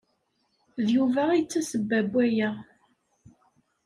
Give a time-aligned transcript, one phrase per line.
[0.85, 2.49] D Yuba ay d tasebba n waya.